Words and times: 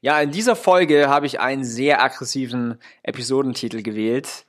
Ja, 0.00 0.20
in 0.20 0.30
dieser 0.30 0.56
Folge 0.56 1.08
habe 1.08 1.26
ich 1.26 1.40
einen 1.40 1.64
sehr 1.64 2.02
aggressiven 2.02 2.78
Episodentitel 3.02 3.82
gewählt. 3.82 4.44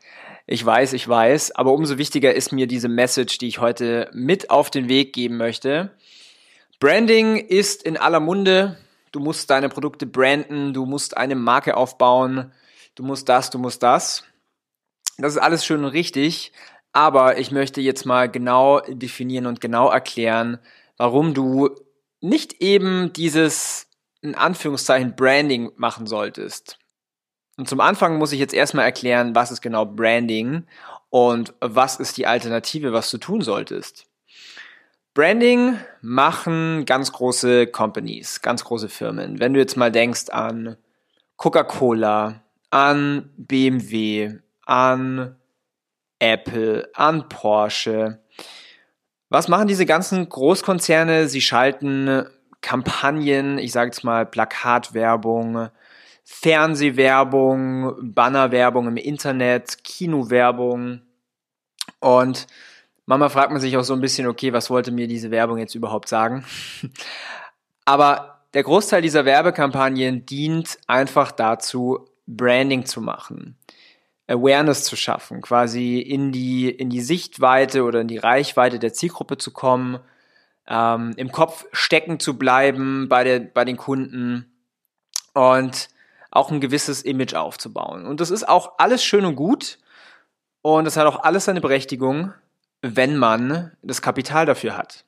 Ich 0.48 0.64
weiß, 0.64 0.94
ich 0.94 1.08
weiß, 1.08 1.54
aber 1.54 1.74
umso 1.74 1.98
wichtiger 1.98 2.34
ist 2.34 2.52
mir 2.52 2.68
diese 2.68 2.88
Message, 2.88 3.40
die 3.40 3.48
ich 3.48 3.60
heute 3.60 4.10
mit 4.14 4.52
auf 4.52 4.70
den 4.70 4.90
Weg 4.90 5.14
geben 5.14 5.38
möchte. 5.38 5.92
Branding 6.80 7.38
ist 7.38 7.84
in 7.84 7.98
aller 7.98 8.20
Munde. 8.20 8.78
Du 9.12 9.20
musst 9.20 9.50
deine 9.50 9.70
Produkte 9.70 10.06
branden, 10.06 10.74
du 10.74 10.86
musst 10.86 11.18
eine 11.18 11.36
Marke 11.36 11.78
aufbauen, 11.78 12.52
du 12.96 13.04
musst 13.04 13.30
das, 13.30 13.50
du 13.50 13.58
musst 13.58 13.82
das. 13.82 14.24
Das 15.18 15.34
ist 15.34 15.40
alles 15.40 15.66
schön 15.66 15.84
und 15.84 15.92
richtig, 15.92 16.52
aber 16.92 17.38
ich 17.38 17.52
möchte 17.52 17.80
jetzt 17.80 18.06
mal 18.06 18.30
genau 18.30 18.82
definieren 18.82 19.46
und 19.46 19.62
genau 19.62 19.90
erklären, 19.90 20.60
warum 20.98 21.34
du 21.34 21.70
nicht 22.20 22.62
eben 22.62 23.14
dieses 23.14 23.85
in 24.26 24.36
Anführungszeichen 24.36 25.16
Branding 25.16 25.72
machen 25.78 26.08
solltest. 26.08 26.78
Und 27.58 27.70
zum 27.70 27.80
Anfang 27.80 28.18
muss 28.18 28.34
ich 28.34 28.40
jetzt 28.40 28.54
erstmal 28.54 28.86
erklären, 28.86 29.36
was 29.36 29.52
ist 29.52 29.62
genau 29.62 29.86
Branding 29.86 30.66
und 31.10 31.54
was 31.62 31.98
ist 31.98 32.18
die 32.18 32.28
Alternative, 32.28 32.92
was 32.92 33.10
du 33.12 33.18
tun 33.18 33.42
solltest. 33.42 34.08
Branding 35.14 35.78
machen 36.02 36.84
ganz 36.86 37.14
große 37.14 37.68
Companies, 37.68 38.42
ganz 38.42 38.66
große 38.66 38.90
Firmen. 38.90 39.40
Wenn 39.40 39.54
du 39.54 39.60
jetzt 39.60 39.78
mal 39.78 39.92
denkst 39.92 40.30
an 40.30 40.76
Coca-Cola, 41.38 42.44
an 42.70 43.30
BMW, 43.38 44.40
an 44.66 45.38
Apple, 46.20 46.90
an 46.94 47.30
Porsche. 47.30 48.20
Was 49.30 49.48
machen 49.48 49.68
diese 49.68 49.86
ganzen 49.86 50.28
Großkonzerne? 50.28 51.28
Sie 51.30 51.42
schalten 51.42 52.26
Kampagnen, 52.66 53.60
ich 53.60 53.72
sage 53.72 53.92
jetzt 53.92 54.04
mal 54.04 54.26
Plakatwerbung, 54.26 55.70
Fernsehwerbung, 56.24 57.94
Bannerwerbung 58.02 58.88
im 58.88 58.98
Internet, 58.98 59.84
Kinowerbung. 59.84 61.04
Und 62.00 62.48
manchmal 63.06 63.30
fragt 63.30 63.52
man 63.52 63.62
sich 63.62 63.78
auch 63.78 63.84
so 63.84 63.94
ein 63.94 64.02
bisschen, 64.02 64.26
okay, 64.26 64.52
was 64.52 64.72
wollte 64.72 64.92
mir 64.92 65.08
diese 65.08 65.30
Werbung 65.30 65.60
jetzt 65.60 65.76
überhaupt 65.76 66.10
sagen? 66.10 66.44
Aber 67.86 68.42
der 68.56 68.64
Großteil 68.64 69.04
dieser 69.04 69.26
Werbekampagnen 69.26 70.26
dient 70.26 70.80
einfach 70.88 71.32
dazu, 71.32 72.10
Branding 72.26 72.88
zu 72.88 73.00
machen. 73.00 73.60
Awareness 74.26 74.86
zu 74.86 74.96
schaffen, 74.96 75.44
quasi 75.44 76.00
in 76.00 76.32
die, 76.32 76.68
in 76.72 76.90
die 76.90 77.02
Sichtweite 77.02 77.84
oder 77.84 78.02
in 78.02 78.08
die 78.08 78.18
Reichweite 78.18 78.80
der 78.80 78.92
Zielgruppe 78.92 79.38
zu 79.38 79.52
kommen, 79.52 80.00
ähm, 80.68 81.14
im 81.18 81.32
Kopf 81.32 81.66
stecken 81.72 82.20
zu 82.20 82.38
bleiben 82.38 83.08
bei, 83.10 83.24
der, 83.24 83.40
bei 83.40 83.66
den 83.66 83.78
Kunden 83.78 84.52
und 85.34 85.90
auch 86.32 86.52
ein 86.52 86.60
gewisses 86.60 87.02
Image 87.02 87.34
aufzubauen. 87.34 88.06
Und 88.06 88.20
das 88.20 88.32
ist 88.32 88.48
auch 88.48 88.74
alles 88.78 89.04
schön 89.04 89.26
und 89.26 89.36
gut 89.36 89.78
und 90.62 90.86
das 90.86 90.98
hat 90.98 91.06
auch 91.08 91.24
alles 91.24 91.46
seine 91.46 91.62
Berechtigung, 91.62 92.34
wenn 92.82 93.18
man 93.18 93.72
das 93.82 94.02
Kapital 94.02 94.46
dafür 94.46 94.78
hat. 94.78 95.06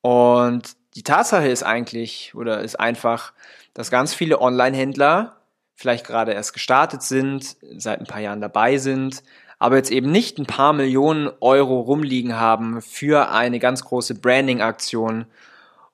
Und 0.00 0.76
die 0.94 1.02
Tatsache 1.02 1.48
ist 1.48 1.62
eigentlich 1.62 2.34
oder 2.34 2.60
ist 2.60 2.78
einfach, 2.78 3.32
dass 3.74 3.90
ganz 3.90 4.14
viele 4.14 4.40
Online-Händler 4.40 5.36
vielleicht 5.74 6.06
gerade 6.06 6.32
erst 6.32 6.52
gestartet 6.52 7.02
sind, 7.02 7.56
seit 7.76 8.00
ein 8.00 8.06
paar 8.06 8.20
Jahren 8.20 8.40
dabei 8.40 8.76
sind, 8.76 9.22
aber 9.60 9.76
jetzt 9.76 9.92
eben 9.92 10.10
nicht 10.10 10.38
ein 10.38 10.46
paar 10.46 10.72
Millionen 10.72 11.30
Euro 11.40 11.80
rumliegen 11.80 12.40
haben 12.40 12.80
für 12.80 13.28
eine 13.30 13.58
ganz 13.58 13.84
große 13.84 14.14
Branding-Aktion, 14.14 15.26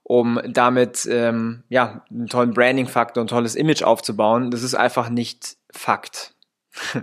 um 0.04 0.41
damit 0.47 1.04
ähm, 1.10 1.65
ja, 1.69 2.04
einen 2.09 2.28
tollen 2.28 2.54
Branding-Faktor, 2.54 3.25
ein 3.25 3.27
tolles 3.27 3.56
Image 3.56 3.82
aufzubauen. 3.82 4.53
Das 4.53 4.62
ist 4.62 4.77
einfach 4.77 5.09
nicht 5.09 5.56
Fakt. 5.72 6.32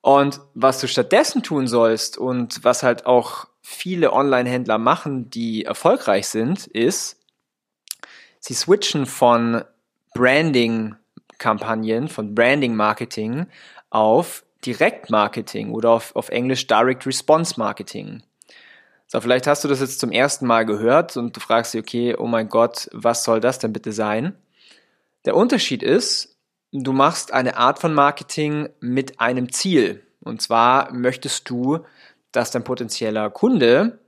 und 0.00 0.40
was 0.54 0.80
du 0.80 0.88
stattdessen 0.88 1.42
tun 1.42 1.68
sollst 1.68 2.16
und 2.16 2.64
was 2.64 2.82
halt 2.82 3.04
auch 3.04 3.46
viele 3.60 4.14
Online-Händler 4.14 4.78
machen, 4.78 5.28
die 5.28 5.66
erfolgreich 5.66 6.28
sind, 6.28 6.66
ist, 6.66 7.20
sie 8.40 8.54
switchen 8.54 9.04
von 9.04 9.62
Branding-Kampagnen, 10.14 12.08
von 12.08 12.34
Branding-Marketing 12.34 13.48
auf 13.90 14.44
Direktmarketing 14.64 15.72
oder 15.72 15.90
auf, 15.90 16.14
auf 16.16 16.28
Englisch 16.28 16.66
Direct 16.66 17.06
Response 17.06 17.54
Marketing. 17.58 18.22
So, 19.06 19.20
vielleicht 19.20 19.46
hast 19.46 19.64
du 19.64 19.68
das 19.68 19.80
jetzt 19.80 20.00
zum 20.00 20.12
ersten 20.12 20.46
Mal 20.46 20.66
gehört 20.66 21.16
und 21.16 21.34
du 21.34 21.40
fragst 21.40 21.72
dich, 21.72 21.80
okay, 21.80 22.16
oh 22.18 22.26
mein 22.26 22.48
Gott, 22.48 22.88
was 22.92 23.24
soll 23.24 23.40
das 23.40 23.58
denn 23.58 23.72
bitte 23.72 23.92
sein? 23.92 24.36
Der 25.24 25.34
Unterschied 25.34 25.82
ist, 25.82 26.36
du 26.72 26.92
machst 26.92 27.32
eine 27.32 27.56
Art 27.56 27.78
von 27.78 27.94
Marketing 27.94 28.68
mit 28.80 29.20
einem 29.20 29.50
Ziel. 29.50 30.02
Und 30.20 30.42
zwar 30.42 30.92
möchtest 30.92 31.48
du, 31.48 31.80
dass 32.32 32.50
dein 32.50 32.64
potenzieller 32.64 33.30
Kunde 33.30 33.98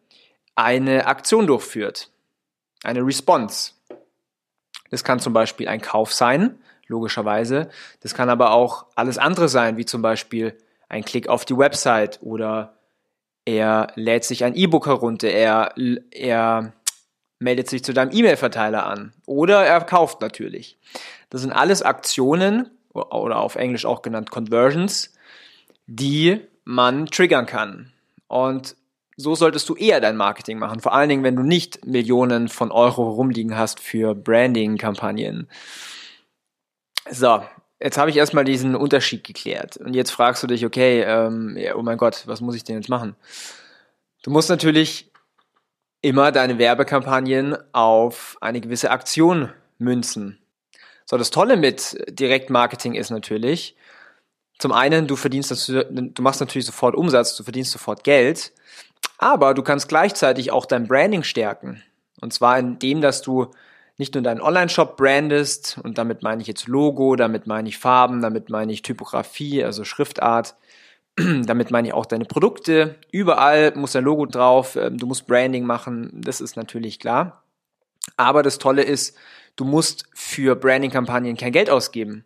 eine 0.55 1.07
Aktion 1.07 1.47
durchführt. 1.47 2.11
Eine 2.85 3.01
Response. 3.01 3.73
Das 4.91 5.05
kann 5.05 5.21
zum 5.21 5.33
Beispiel 5.33 5.69
ein 5.69 5.81
Kauf 5.81 6.13
sein 6.13 6.59
logischerweise. 6.91 7.71
Das 8.01 8.15
kann 8.15 8.29
aber 8.29 8.53
auch 8.53 8.87
alles 8.97 9.17
andere 9.17 9.49
sein, 9.49 9.79
wie 9.79 9.87
zum 9.87 10.03
Beispiel 10.03 10.59
ein 10.89 11.05
Klick 11.05 11.29
auf 11.29 11.45
die 11.47 11.57
Website 11.57 12.19
oder 12.21 12.75
er 13.47 13.93
lädt 13.95 14.25
sich 14.25 14.45
ein 14.45 14.55
E-Book 14.55 14.87
herunter, 14.87 15.29
er, 15.29 15.73
er 16.11 16.73
meldet 17.39 17.71
sich 17.71 17.83
zu 17.83 17.95
deinem 17.95 18.11
E-Mail-Verteiler 18.13 18.87
an 18.87 19.15
oder 19.25 19.65
er 19.65 19.81
kauft 19.81 20.21
natürlich. 20.21 20.79
Das 21.31 21.41
sind 21.41 21.53
alles 21.53 21.83
Aktionen 21.83 22.71
oder 22.93 23.39
auf 23.39 23.55
Englisch 23.55 23.87
auch 23.87 24.03
genannt 24.03 24.31
Conversions, 24.31 25.15
die 25.87 26.41
man 26.65 27.07
triggern 27.07 27.47
kann. 27.47 27.93
Und 28.27 28.77
so 29.17 29.35
solltest 29.35 29.69
du 29.69 29.75
eher 29.75 30.01
dein 30.01 30.17
Marketing 30.17 30.59
machen, 30.59 30.81
vor 30.81 30.95
allen 30.95 31.09
Dingen, 31.09 31.25
wenn 31.25 31.37
du 31.37 31.43
nicht 31.43 31.87
Millionen 31.87 32.49
von 32.49 32.73
Euro 32.73 33.11
rumliegen 33.11 33.57
hast 33.57 33.81
für 33.81 34.15
Branding-Kampagnen. 34.15 35.49
So, 37.09 37.43
jetzt 37.81 37.99
habe 37.99 38.11
ich 38.11 38.17
erstmal 38.17 38.45
diesen 38.45 38.75
Unterschied 38.75 39.25
geklärt. 39.25 39.77
Und 39.77 39.95
jetzt 39.95 40.11
fragst 40.11 40.43
du 40.43 40.47
dich, 40.47 40.67
okay, 40.67 41.03
ähm, 41.03 41.57
oh 41.75 41.83
mein 41.83 41.99
Gott, 41.99 42.25
was 42.27 42.41
muss 42.41 42.57
ich 42.57 42.65
denn 42.65 42.77
jetzt 42.77 42.89
machen? 42.89 43.17
Du 44.23 44.31
musst 44.31 44.51
natürlich 44.51 45.11
immer 46.03 46.33
deine 46.33 46.59
Werbekampagnen 46.59 47.57
auf 47.73 48.37
eine 48.41 48.61
gewisse 48.61 48.91
Aktion 48.91 49.51
münzen. 49.79 50.39
So, 51.07 51.17
das 51.17 51.31
Tolle 51.31 51.57
mit 51.57 51.97
Direktmarketing 52.09 52.95
ist 52.95 53.11
natürlich, 53.11 53.77
zum 54.59 54.73
einen, 54.73 55.07
du 55.07 55.17
verdienst, 55.17 55.69
du 55.69 56.23
machst 56.23 56.41
natürlich 56.41 56.67
sofort 56.67 56.95
Umsatz, 56.95 57.35
du 57.35 57.43
verdienst 57.43 57.73
sofort 57.73 58.05
Geld, 58.05 58.53
aber 59.17 59.55
du 59.55 59.63
kannst 59.63 59.89
gleichzeitig 59.89 60.53
auch 60.53 60.67
dein 60.67 60.87
Branding 60.87 61.23
stärken. 61.23 61.83
Und 62.21 62.35
zwar 62.35 62.59
indem, 62.59 63.01
dass 63.01 63.23
du 63.23 63.51
nicht 64.01 64.15
nur 64.15 64.25
deinen 64.25 64.41
Online-Shop 64.41 64.97
brandest, 64.97 65.79
und 65.85 65.99
damit 65.99 66.25
meine 66.25 66.43
ich 66.43 66.49
jetzt 66.49 66.67
Logo, 66.67 67.15
damit 67.15 67.47
meine 67.47 67.69
ich 67.69 67.79
Farben, 67.79 68.21
damit 68.23 68.51
meine 68.51 68.73
ich 68.73 68.83
Typografie, 68.83 69.63
also 69.63 69.85
Schriftart, 69.85 70.57
damit 71.17 71.71
meine 71.71 71.89
ich 71.89 71.95
auch 71.95 72.07
deine 72.07 72.25
Produkte. 72.25 72.97
Überall 73.13 73.73
muss 73.77 73.93
dein 73.93 74.05
Logo 74.05 74.27
drauf, 74.27 74.75
ähm, 74.75 74.97
du 74.99 75.07
musst 75.07 75.27
Branding 75.27 75.65
machen, 75.65 76.11
das 76.15 76.41
ist 76.41 76.57
natürlich 76.57 76.99
klar. 76.99 77.45
Aber 78.17 78.43
das 78.43 78.59
Tolle 78.59 78.83
ist, 78.83 79.17
du 79.55 79.65
musst 79.65 80.07
für 80.15 80.57
Branding-Kampagnen 80.57 81.37
kein 81.37 81.53
Geld 81.53 81.71
ausgeben, 81.71 82.25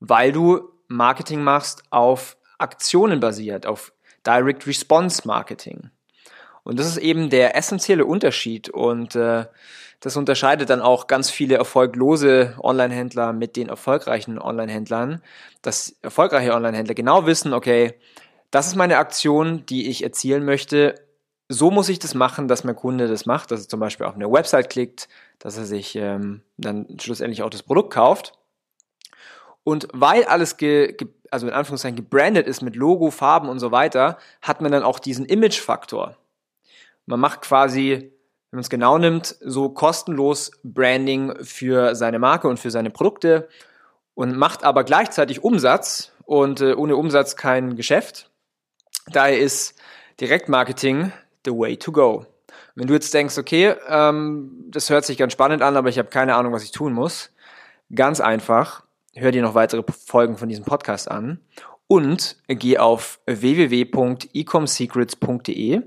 weil 0.00 0.32
du 0.32 0.70
Marketing 0.88 1.42
machst 1.42 1.84
auf 1.90 2.36
Aktionen 2.58 3.20
basiert, 3.20 3.66
auf 3.66 3.92
Direct 4.26 4.66
Response 4.66 5.26
Marketing. 5.26 5.90
Und 6.64 6.78
das 6.78 6.86
ist 6.86 6.98
eben 6.98 7.30
der 7.30 7.56
essentielle 7.56 8.04
Unterschied. 8.04 8.68
Und 8.68 9.14
äh, 9.16 9.46
das 10.00 10.16
unterscheidet 10.16 10.70
dann 10.70 10.80
auch 10.80 11.06
ganz 11.06 11.30
viele 11.30 11.56
erfolglose 11.56 12.56
Online-Händler 12.62 13.32
mit 13.32 13.56
den 13.56 13.68
erfolgreichen 13.68 14.38
Online-Händlern, 14.38 15.22
dass 15.62 15.96
erfolgreiche 16.02 16.54
Online-Händler 16.54 16.94
genau 16.94 17.26
wissen, 17.26 17.52
okay, 17.52 17.94
das 18.50 18.66
ist 18.66 18.76
meine 18.76 18.96
Aktion, 18.96 19.64
die 19.66 19.88
ich 19.88 20.02
erzielen 20.02 20.44
möchte. 20.44 20.94
So 21.48 21.70
muss 21.70 21.88
ich 21.88 21.98
das 21.98 22.14
machen, 22.14 22.48
dass 22.48 22.64
mein 22.64 22.76
Kunde 22.76 23.08
das 23.08 23.26
macht, 23.26 23.50
dass 23.50 23.62
er 23.62 23.68
zum 23.68 23.80
Beispiel 23.80 24.06
auf 24.06 24.14
eine 24.14 24.30
Website 24.30 24.70
klickt, 24.70 25.08
dass 25.38 25.56
er 25.56 25.66
sich 25.66 25.96
ähm, 25.96 26.42
dann 26.56 26.86
schlussendlich 26.98 27.42
auch 27.42 27.50
das 27.50 27.62
Produkt 27.62 27.92
kauft. 27.92 28.32
Und 29.62 29.88
weil 29.92 30.24
alles 30.24 30.56
ge, 30.56 30.92
ge, 30.92 31.08
also 31.30 31.46
in 31.46 31.52
Anführungszeichen 31.52 31.96
gebrandet 31.96 32.46
ist 32.46 32.62
mit 32.62 32.74
Logo, 32.74 33.10
Farben 33.10 33.48
und 33.48 33.58
so 33.58 33.70
weiter, 33.70 34.18
hat 34.40 34.62
man 34.62 34.72
dann 34.72 34.82
auch 34.82 34.98
diesen 34.98 35.26
Image-Faktor. 35.26 36.16
Man 37.10 37.18
macht 37.18 37.42
quasi, 37.42 38.12
wenn 38.50 38.56
man 38.56 38.60
es 38.60 38.70
genau 38.70 38.96
nimmt, 38.96 39.34
so 39.40 39.70
kostenlos 39.70 40.52
Branding 40.62 41.34
für 41.42 41.96
seine 41.96 42.20
Marke 42.20 42.46
und 42.46 42.60
für 42.60 42.70
seine 42.70 42.90
Produkte 42.90 43.48
und 44.14 44.36
macht 44.36 44.62
aber 44.62 44.84
gleichzeitig 44.84 45.42
Umsatz 45.42 46.12
und 46.24 46.60
äh, 46.60 46.74
ohne 46.74 46.94
Umsatz 46.94 47.34
kein 47.34 47.74
Geschäft. 47.74 48.30
Daher 49.08 49.40
ist 49.40 49.74
Direktmarketing 50.20 51.10
the 51.44 51.50
way 51.50 51.76
to 51.76 51.90
go. 51.90 52.26
Wenn 52.76 52.86
du 52.86 52.94
jetzt 52.94 53.12
denkst, 53.12 53.38
okay, 53.38 53.74
ähm, 53.88 54.66
das 54.68 54.88
hört 54.88 55.04
sich 55.04 55.18
ganz 55.18 55.32
spannend 55.32 55.62
an, 55.62 55.76
aber 55.76 55.88
ich 55.88 55.98
habe 55.98 56.10
keine 56.10 56.36
Ahnung, 56.36 56.52
was 56.52 56.62
ich 56.62 56.70
tun 56.70 56.92
muss, 56.92 57.32
ganz 57.92 58.20
einfach, 58.20 58.84
hör 59.16 59.32
dir 59.32 59.42
noch 59.42 59.56
weitere 59.56 59.82
Folgen 60.06 60.36
von 60.36 60.48
diesem 60.48 60.64
Podcast 60.64 61.10
an 61.10 61.40
und 61.88 62.36
geh 62.46 62.78
auf 62.78 63.18
www.ecomsecrets.de 63.26 65.82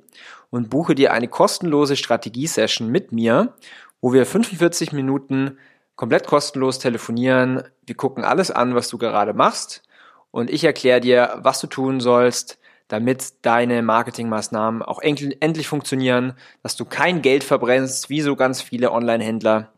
und 0.54 0.70
buche 0.70 0.94
dir 0.94 1.12
eine 1.14 1.28
kostenlose 1.28 1.96
Strategie-Session 1.96 2.88
mit 2.88 3.12
mir, 3.12 3.56
wo 4.02 4.14
wir 4.14 4.24
45 4.24 4.92
Minuten 4.92 5.58
komplett 5.96 6.28
kostenlos 6.28 6.78
telefonieren. 6.78 7.64
Wir 7.88 7.96
gucken 7.96 8.24
alles 8.24 8.52
an, 8.52 8.76
was 8.76 8.88
du 8.88 9.00
gerade 9.00 9.34
machst 9.34 9.82
und 10.30 10.52
ich 10.52 10.64
erkläre 10.64 11.02
dir, 11.02 11.40
was 11.40 11.60
du 11.60 11.66
tun 11.66 12.00
sollst, 12.02 12.60
damit 12.88 13.44
deine 13.44 13.82
Marketingmaßnahmen 13.82 14.84
auch 14.84 15.00
endlich 15.02 15.68
funktionieren, 15.68 16.34
dass 16.62 16.76
du 16.76 16.86
kein 16.86 17.24
Geld 17.24 17.44
verbrennst, 17.44 18.12
wie 18.12 18.22
so 18.22 18.36
ganz 18.36 18.62
viele 18.62 18.92
Online-Händler 18.92 19.74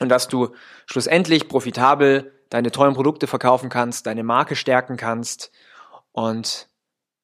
und 0.00 0.08
dass 0.08 0.26
du 0.26 0.48
schlussendlich 0.86 1.46
profitabel 1.46 2.32
deine 2.48 2.72
tollen 2.72 2.94
Produkte 2.94 3.28
verkaufen 3.28 3.68
kannst, 3.68 4.08
deine 4.08 4.24
Marke 4.24 4.56
stärken 4.56 4.96
kannst 4.96 5.52
und 6.10 6.68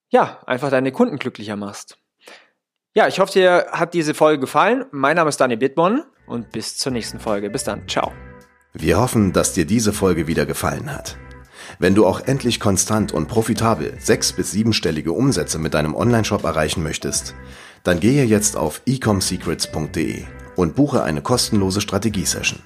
ja, 0.09 0.39
einfach 0.47 0.71
deine 0.71 0.93
Kunden 0.93 1.19
glücklicher 1.19 1.57
machst. 1.57 1.99
Ja, 2.97 3.07
ich 3.09 3.21
hoffe, 3.21 3.35
dir 3.35 3.67
hat 3.73 3.93
diese 3.93 4.15
Folge 4.15 4.41
gefallen. 4.41 4.87
Mein 4.91 5.17
Name 5.17 5.29
ist 5.29 5.39
Daniel 5.39 5.59
Bittmann 5.59 6.05
und 6.27 6.51
bis 6.51 6.79
zur 6.79 6.93
nächsten 6.93 7.21
Folge. 7.21 7.51
Bis 7.51 7.63
dann. 7.63 7.87
Ciao. 7.87 8.11
Wir 8.73 8.99
hoffen, 8.99 9.35
dass 9.35 9.53
dir 9.53 9.67
diese 9.67 9.93
Folge 9.93 10.27
wieder 10.27 10.47
gefallen 10.47 10.91
hat. 10.91 11.19
Wenn 11.79 11.95
du 11.95 12.07
auch 12.07 12.21
endlich 12.21 12.59
konstant 12.59 13.13
und 13.13 13.29
profitabel 13.29 13.93
sechs- 13.99 14.33
bis 14.33 14.51
siebenstellige 14.51 15.13
Umsätze 15.13 15.59
mit 15.59 15.75
deinem 15.75 15.95
Onlineshop 15.95 16.45
erreichen 16.45 16.83
möchtest, 16.83 17.35
dann 17.85 18.01
gehe 18.01 18.25
jetzt 18.25 18.57
auf 18.57 18.81
ecomsecrets.de 18.87 20.25
und 20.57 20.75
buche 20.75 21.03
eine 21.03 21.21
kostenlose 21.21 21.83
Strategiesession. 21.83 22.61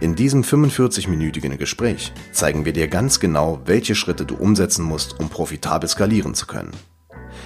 In 0.00 0.16
diesem 0.16 0.42
45-minütigen 0.42 1.56
Gespräch 1.56 2.12
zeigen 2.32 2.64
wir 2.64 2.72
dir 2.72 2.88
ganz 2.88 3.20
genau, 3.20 3.60
welche 3.64 3.94
Schritte 3.94 4.24
du 4.24 4.34
umsetzen 4.34 4.84
musst, 4.84 5.20
um 5.20 5.28
profitabel 5.28 5.88
skalieren 5.88 6.34
zu 6.34 6.48
können. 6.48 6.72